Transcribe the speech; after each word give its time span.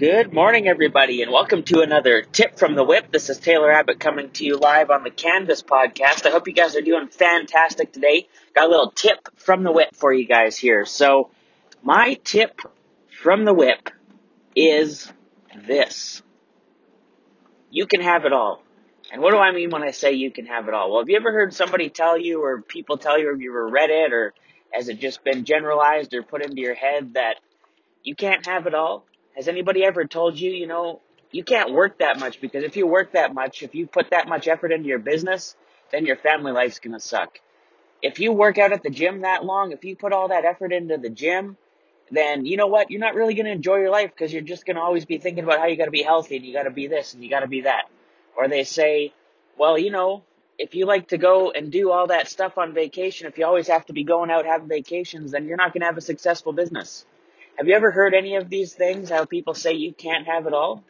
Good 0.00 0.32
morning, 0.32 0.66
everybody, 0.66 1.20
and 1.20 1.30
welcome 1.30 1.62
to 1.64 1.82
another 1.82 2.22
tip 2.22 2.58
from 2.58 2.74
the 2.74 2.82
whip. 2.82 3.12
This 3.12 3.28
is 3.28 3.38
Taylor 3.38 3.70
Abbott 3.70 4.00
coming 4.00 4.30
to 4.30 4.46
you 4.46 4.56
live 4.56 4.88
on 4.88 5.04
the 5.04 5.10
Canvas 5.10 5.62
podcast. 5.62 6.24
I 6.24 6.30
hope 6.30 6.48
you 6.48 6.54
guys 6.54 6.74
are 6.74 6.80
doing 6.80 7.08
fantastic 7.08 7.92
today. 7.92 8.26
Got 8.54 8.68
a 8.68 8.70
little 8.70 8.92
tip 8.92 9.28
from 9.36 9.62
the 9.62 9.70
whip 9.70 9.94
for 9.94 10.10
you 10.10 10.26
guys 10.26 10.56
here. 10.56 10.86
So, 10.86 11.28
my 11.82 12.14
tip 12.24 12.62
from 13.10 13.44
the 13.44 13.52
whip 13.52 13.90
is 14.56 15.12
this 15.66 16.22
you 17.70 17.84
can 17.84 18.00
have 18.00 18.24
it 18.24 18.32
all. 18.32 18.62
And 19.12 19.20
what 19.20 19.32
do 19.32 19.36
I 19.36 19.52
mean 19.52 19.68
when 19.68 19.82
I 19.82 19.90
say 19.90 20.14
you 20.14 20.30
can 20.30 20.46
have 20.46 20.66
it 20.66 20.72
all? 20.72 20.90
Well, 20.90 21.00
have 21.00 21.10
you 21.10 21.16
ever 21.16 21.30
heard 21.30 21.52
somebody 21.52 21.90
tell 21.90 22.16
you, 22.16 22.42
or 22.42 22.62
people 22.62 22.96
tell 22.96 23.18
you, 23.18 23.28
or 23.28 23.32
have 23.32 23.42
you 23.42 23.50
ever 23.50 23.68
read 23.68 23.90
it, 23.90 24.14
or 24.14 24.32
has 24.72 24.88
it 24.88 24.98
just 24.98 25.22
been 25.24 25.44
generalized 25.44 26.14
or 26.14 26.22
put 26.22 26.42
into 26.42 26.62
your 26.62 26.74
head 26.74 27.12
that 27.12 27.34
you 28.02 28.14
can't 28.14 28.46
have 28.46 28.66
it 28.66 28.74
all? 28.74 29.04
Has 29.36 29.48
anybody 29.48 29.84
ever 29.84 30.04
told 30.04 30.38
you, 30.38 30.50
you 30.50 30.66
know, 30.66 31.00
you 31.30 31.44
can't 31.44 31.72
work 31.72 31.98
that 31.98 32.18
much 32.18 32.40
because 32.40 32.64
if 32.64 32.76
you 32.76 32.86
work 32.86 33.12
that 33.12 33.34
much, 33.34 33.62
if 33.62 33.74
you 33.74 33.86
put 33.86 34.10
that 34.10 34.28
much 34.28 34.48
effort 34.48 34.72
into 34.72 34.88
your 34.88 34.98
business, 34.98 35.56
then 35.92 36.06
your 36.06 36.16
family 36.16 36.52
life's 36.52 36.78
gonna 36.78 37.00
suck. 37.00 37.38
If 38.02 38.18
you 38.18 38.32
work 38.32 38.58
out 38.58 38.72
at 38.72 38.82
the 38.82 38.90
gym 38.90 39.20
that 39.20 39.44
long, 39.44 39.72
if 39.72 39.84
you 39.84 39.94
put 39.94 40.12
all 40.12 40.28
that 40.28 40.44
effort 40.44 40.72
into 40.72 40.96
the 40.96 41.10
gym, 41.10 41.56
then 42.10 42.44
you 42.44 42.56
know 42.56 42.66
what? 42.66 42.90
You're 42.90 43.00
not 43.00 43.14
really 43.14 43.34
gonna 43.34 43.50
enjoy 43.50 43.76
your 43.76 43.90
life 43.90 44.10
because 44.10 44.32
you're 44.32 44.42
just 44.42 44.66
gonna 44.66 44.80
always 44.80 45.04
be 45.04 45.18
thinking 45.18 45.44
about 45.44 45.58
how 45.58 45.66
you 45.66 45.76
gotta 45.76 45.90
be 45.90 46.02
healthy 46.02 46.36
and 46.36 46.44
you 46.44 46.52
gotta 46.52 46.70
be 46.70 46.88
this 46.88 47.14
and 47.14 47.22
you 47.22 47.30
gotta 47.30 47.46
be 47.46 47.62
that. 47.62 47.84
Or 48.36 48.48
they 48.48 48.64
say, 48.64 49.12
well, 49.56 49.78
you 49.78 49.90
know, 49.90 50.24
if 50.58 50.74
you 50.74 50.86
like 50.86 51.08
to 51.08 51.18
go 51.18 51.52
and 51.52 51.70
do 51.70 51.90
all 51.90 52.08
that 52.08 52.28
stuff 52.28 52.58
on 52.58 52.74
vacation, 52.74 53.28
if 53.28 53.38
you 53.38 53.46
always 53.46 53.68
have 53.68 53.86
to 53.86 53.92
be 53.92 54.04
going 54.04 54.30
out 54.30 54.44
having 54.46 54.68
vacations, 54.68 55.30
then 55.30 55.46
you're 55.46 55.56
not 55.56 55.72
gonna 55.72 55.86
have 55.86 55.96
a 55.96 56.02
successful 56.02 56.52
business. 56.52 57.04
Have 57.60 57.68
you 57.68 57.74
ever 57.74 57.90
heard 57.90 58.14
any 58.14 58.36
of 58.36 58.48
these 58.48 58.72
things? 58.72 59.10
How 59.10 59.26
people 59.26 59.52
say 59.52 59.74
you 59.74 59.92
can't 59.92 60.26
have 60.26 60.46
it 60.46 60.54
all? 60.54 60.82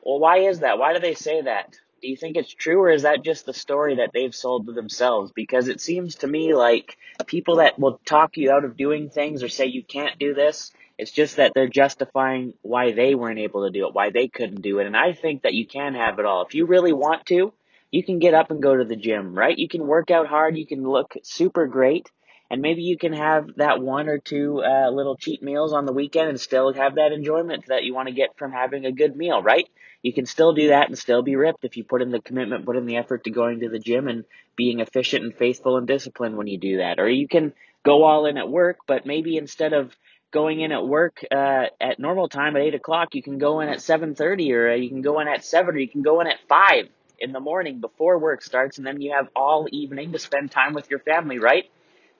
Well, 0.00 0.20
why 0.20 0.38
is 0.38 0.60
that? 0.60 0.78
Why 0.78 0.92
do 0.92 1.00
they 1.00 1.14
say 1.14 1.42
that? 1.42 1.76
Do 2.00 2.06
you 2.06 2.16
think 2.16 2.36
it's 2.36 2.54
true 2.54 2.78
or 2.78 2.90
is 2.90 3.02
that 3.02 3.24
just 3.24 3.44
the 3.44 3.52
story 3.52 3.96
that 3.96 4.10
they've 4.14 4.32
sold 4.32 4.66
to 4.66 4.72
themselves? 4.72 5.32
Because 5.34 5.66
it 5.66 5.80
seems 5.80 6.14
to 6.16 6.28
me 6.28 6.54
like 6.54 6.96
people 7.26 7.56
that 7.56 7.76
will 7.76 8.00
talk 8.04 8.36
you 8.36 8.52
out 8.52 8.64
of 8.64 8.76
doing 8.76 9.10
things 9.10 9.42
or 9.42 9.48
say 9.48 9.66
you 9.66 9.82
can't 9.82 10.16
do 10.16 10.32
this, 10.32 10.70
it's 10.96 11.10
just 11.10 11.34
that 11.38 11.50
they're 11.56 11.66
justifying 11.66 12.54
why 12.62 12.92
they 12.92 13.16
weren't 13.16 13.40
able 13.40 13.64
to 13.64 13.72
do 13.72 13.88
it, 13.88 13.94
why 13.94 14.10
they 14.10 14.28
couldn't 14.28 14.62
do 14.62 14.78
it. 14.78 14.86
And 14.86 14.96
I 14.96 15.12
think 15.12 15.42
that 15.42 15.54
you 15.54 15.66
can 15.66 15.94
have 15.94 16.20
it 16.20 16.24
all. 16.24 16.46
If 16.46 16.54
you 16.54 16.66
really 16.66 16.92
want 16.92 17.26
to, 17.26 17.52
you 17.90 18.04
can 18.04 18.20
get 18.20 18.32
up 18.32 18.52
and 18.52 18.62
go 18.62 18.76
to 18.76 18.84
the 18.84 18.94
gym, 18.94 19.34
right? 19.34 19.58
You 19.58 19.66
can 19.66 19.88
work 19.88 20.12
out 20.12 20.28
hard, 20.28 20.56
you 20.56 20.66
can 20.66 20.88
look 20.88 21.16
super 21.24 21.66
great, 21.66 22.12
and 22.52 22.60
maybe 22.60 22.82
you 22.82 22.98
can 22.98 23.14
have 23.14 23.46
that 23.56 23.80
one 23.80 24.10
or 24.10 24.18
two 24.18 24.62
uh, 24.62 24.90
little 24.90 25.16
cheat 25.16 25.42
meals 25.42 25.72
on 25.72 25.86
the 25.86 25.92
weekend 25.92 26.28
and 26.28 26.38
still 26.38 26.70
have 26.74 26.96
that 26.96 27.10
enjoyment 27.10 27.64
that 27.68 27.82
you 27.82 27.94
want 27.94 28.08
to 28.08 28.14
get 28.14 28.36
from 28.36 28.52
having 28.52 28.84
a 28.84 28.92
good 28.92 29.16
meal, 29.16 29.42
right? 29.42 29.66
You 30.02 30.12
can 30.12 30.26
still 30.26 30.52
do 30.52 30.68
that 30.68 30.88
and 30.88 30.98
still 30.98 31.22
be 31.22 31.34
ripped 31.34 31.64
if 31.64 31.78
you 31.78 31.84
put 31.84 32.02
in 32.02 32.10
the 32.10 32.20
commitment, 32.20 32.66
put 32.66 32.76
in 32.76 32.84
the 32.84 32.98
effort 32.98 33.24
to 33.24 33.30
going 33.30 33.60
to 33.60 33.70
the 33.70 33.78
gym 33.78 34.06
and 34.06 34.24
being 34.54 34.80
efficient 34.80 35.24
and 35.24 35.34
faithful 35.34 35.78
and 35.78 35.86
disciplined 35.86 36.36
when 36.36 36.46
you 36.46 36.58
do 36.58 36.76
that. 36.76 37.00
Or 37.00 37.08
you 37.08 37.26
can 37.26 37.54
go 37.86 38.04
all 38.04 38.26
in 38.26 38.36
at 38.36 38.50
work, 38.50 38.80
but 38.86 39.06
maybe 39.06 39.38
instead 39.38 39.72
of 39.72 39.96
going 40.30 40.60
in 40.60 40.72
at 40.72 40.86
work 40.86 41.24
uh, 41.30 41.66
at 41.80 41.98
normal 41.98 42.28
time 42.28 42.54
at 42.56 42.62
eight 42.62 42.74
o'clock, 42.74 43.14
you 43.14 43.22
can 43.22 43.38
go 43.38 43.60
in 43.60 43.70
at 43.70 43.80
seven 43.80 44.14
thirty, 44.14 44.52
or 44.52 44.72
uh, 44.72 44.74
you 44.74 44.90
can 44.90 45.00
go 45.00 45.20
in 45.20 45.28
at 45.28 45.42
seven, 45.42 45.74
or 45.74 45.78
you 45.78 45.88
can 45.88 46.02
go 46.02 46.20
in 46.20 46.26
at 46.26 46.38
five 46.50 46.88
in 47.18 47.32
the 47.32 47.40
morning 47.40 47.80
before 47.80 48.18
work 48.18 48.42
starts, 48.42 48.76
and 48.76 48.86
then 48.86 49.00
you 49.00 49.12
have 49.12 49.28
all 49.34 49.68
evening 49.72 50.12
to 50.12 50.18
spend 50.18 50.50
time 50.50 50.74
with 50.74 50.90
your 50.90 50.98
family, 50.98 51.38
right? 51.38 51.64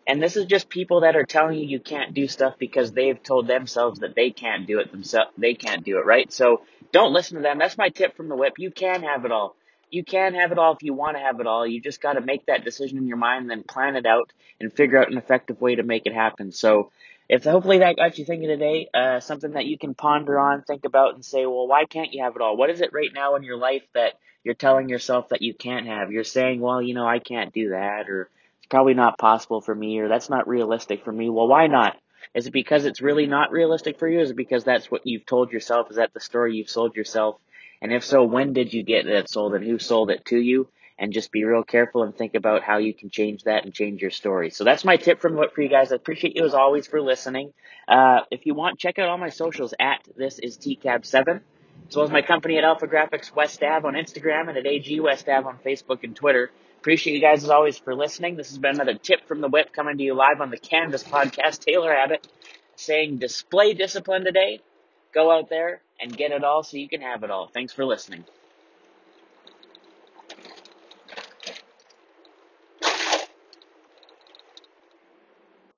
And 0.07 0.23
this 0.23 0.37
is 0.37 0.47
just 0.47 0.69
people 0.69 1.03
that 1.03 1.17
are 1.17 1.25
telling 1.25 1.59
you 1.59 1.67
you 1.67 1.81
can't 1.81 2.13
do 2.13 2.27
stuff 2.27 2.55
because 2.59 2.93
they've 2.93 3.23
told 3.23 3.47
themselves 3.47 4.01
that 4.01 4.15
they 4.15 4.31
can't 4.31 4.67
do 4.67 4.81
it 4.81 4.91
themselves. 4.91 5.31
They 5.39 5.55
can't 5.55 5.85
do 5.85 5.99
it, 5.99 6.07
right? 6.07 6.33
So 6.33 6.63
don't 6.93 7.13
listen 7.13 7.37
to 7.37 7.43
them. 7.43 7.59
That's 7.59 7.79
my 7.79 7.89
tip 7.89 8.17
from 8.17 8.29
the 8.29 8.37
whip. 8.37 8.55
You 8.59 8.71
can 8.71 9.03
have 9.03 9.25
it 9.25 9.33
all. 9.33 9.55
You 9.91 10.05
can 10.05 10.35
have 10.35 10.53
it 10.53 10.59
all 10.59 10.73
if 10.73 10.83
you 10.83 10.95
want 10.95 11.17
to 11.17 11.23
have 11.23 11.39
it 11.39 11.47
all. 11.47 11.67
You 11.67 11.81
just 11.81 12.01
got 12.01 12.15
to 12.15 12.21
make 12.21 12.47
that 12.47 12.65
decision 12.65 12.99
in 12.99 13.07
your 13.07 13.19
mind, 13.19 13.51
then 13.51 13.63
plan 13.63 13.95
it 13.95 14.07
out 14.07 14.33
and 14.59 14.73
figure 14.73 14.99
out 14.99 15.11
an 15.11 15.19
effective 15.19 15.61
way 15.61 15.75
to 15.75 15.83
make 15.83 16.07
it 16.07 16.15
happen. 16.15 16.51
So 16.51 16.91
if 17.29 17.45
hopefully 17.45 17.79
that 17.79 17.97
got 17.97 18.19
you 18.19 18.25
thinking 18.25 18.49
today, 18.49 18.89
uh, 18.93 19.21
something 19.21 19.53
that 19.53 19.67
you 19.67 19.79
can 19.79 19.95
ponder 19.95 20.39
on, 20.39 20.63
think 20.63 20.85
about 20.85 21.15
and 21.15 21.25
say, 21.25 21.47
well, 21.47 21.67
why 21.67 21.85
can't 21.85 22.13
you 22.13 22.23
have 22.23 22.37
it 22.37 22.43
all? 22.43 22.57
What 22.57 22.71
is 22.71 22.81
it 22.81 22.93
right 22.93 23.11
now 23.15 23.37
in 23.37 23.43
your 23.43 23.57
life 23.57 23.83
that 23.95 24.15
you're 24.45 24.55
telling 24.55 24.89
yourself 24.89 25.29
that 25.31 25.43
you 25.43 25.55
can't 25.55 25.87
have? 25.87 26.11
You're 26.11 26.25
saying, 26.25 26.61
well, 26.61 26.83
you 26.83 26.95
know, 26.95 27.07
I 27.07 27.21
can't 27.21 27.53
do 27.53 27.71
that 27.71 28.11
or 28.11 28.29
it's 28.59 28.69
probably 28.69 28.95
not 28.95 29.19
possible 29.19 29.61
for 29.61 29.75
me 29.75 29.99
or 30.01 30.09
that's 30.09 30.31
not 30.31 30.49
realistic 30.49 31.05
for 31.05 31.13
me. 31.13 31.31
Well, 31.31 31.49
why 31.49 31.69
not? 31.69 31.97
Is 32.35 32.47
it 32.47 32.53
because 32.53 32.85
it's 32.85 33.03
really 33.03 33.27
not 33.27 33.51
realistic 33.51 33.99
for 33.99 34.09
you? 34.09 34.21
Is 34.21 34.31
it 34.31 34.37
because 34.37 34.65
that's 34.65 34.91
what 34.91 35.07
you've 35.07 35.27
told 35.27 35.53
yourself? 35.53 35.91
Is 35.91 35.97
that 35.97 36.15
the 36.15 36.21
story 36.21 36.57
you've 36.57 36.71
sold 36.71 36.97
yourself? 36.97 37.37
And 37.81 37.93
if 37.93 38.05
so, 38.05 38.25
when 38.25 38.53
did 38.53 38.73
you 38.73 38.83
get 38.83 39.07
that 39.07 39.29
sold 39.29 39.55
and 39.55 39.65
who 39.65 39.79
sold 39.79 40.11
it 40.11 40.25
to 40.27 40.39
you? 40.39 40.69
And 41.03 41.13
just 41.13 41.33
be 41.33 41.43
real 41.43 41.65
careful 41.65 42.05
and 42.05 42.17
think 42.17 42.37
about 42.37 42.63
how 42.63 42.79
you 42.79 42.95
can 42.95 43.11
change 43.11 43.43
that 43.43 43.65
and 43.65 43.75
change 43.75 44.01
your 44.01 44.13
story. 44.13 44.51
So 44.51 44.63
that's 44.63 44.85
my 44.85 44.97
tip 44.97 45.21
from 45.21 45.35
what 45.35 45.53
for 45.53 45.61
you 45.61 45.69
guys. 45.69 45.91
I 45.91 45.97
appreciate 45.97 46.37
you 46.37 46.45
as 46.45 46.55
always 46.55 46.87
for 46.87 47.03
listening. 47.03 47.53
Uh, 47.89 48.21
if 48.31 48.47
you 48.47 48.55
want, 48.55 48.79
check 48.79 49.01
out 49.01 49.09
all 49.09 49.19
my 49.19 49.31
socials 49.31 49.75
at 49.81 50.07
this 50.17 50.39
is 50.39 50.57
TCAB7, 50.59 51.41
as 51.89 51.97
well 51.97 52.05
as 52.05 52.13
my 52.13 52.23
company 52.23 52.57
at 52.57 52.63
AlphaGraphics 52.63 53.35
West 53.35 53.61
Ave 53.65 53.85
on 53.85 53.95
Instagram 53.95 54.49
and 54.49 54.57
at 54.57 54.65
AG 54.65 55.01
West 55.01 55.29
Ave 55.29 55.45
on 55.45 55.59
Facebook 55.67 56.05
and 56.05 56.15
Twitter. 56.15 56.53
Appreciate 56.79 57.15
you 57.15 57.21
guys 57.21 57.43
as 57.43 57.51
always 57.51 57.79
for 57.79 57.97
listening. 57.97 58.37
This 58.37 58.51
has 58.51 58.59
been 58.59 58.77
another 58.77 58.95
tip 58.95 59.27
from 59.27 59.41
the 59.41 59.49
whip 59.49 59.73
coming 59.73 59.99
to 59.99 60.05
you 60.05 60.15
live 60.15 60.41
on 60.41 60.51
the 60.51 60.57
Canvas 60.57 61.03
podcast. 61.03 61.65
Taylor 61.65 61.93
Abbott 61.93 62.29
saying 62.77 63.19
display 63.19 63.75
discipline 63.75 64.25
today. 64.25 64.61
Go 65.13 65.33
out 65.37 65.51
there 65.51 65.81
and 66.01 66.17
get 66.17 66.31
it 66.31 66.45
all 66.45 66.63
so 66.63 66.77
you 66.77 66.89
can 66.89 67.01
have 67.01 67.25
it 67.25 67.31
all. 67.33 67.49
Thanks 67.53 67.73
for 67.73 67.85
listening. 67.85 68.25